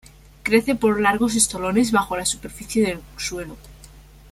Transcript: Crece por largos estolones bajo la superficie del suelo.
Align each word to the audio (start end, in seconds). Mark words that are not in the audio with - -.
Crece 0.41 0.73
por 0.73 0.99
largos 0.99 1.35
estolones 1.35 1.91
bajo 1.91 2.17
la 2.17 2.25
superficie 2.25 2.83
del 2.83 3.01
suelo. 3.17 3.55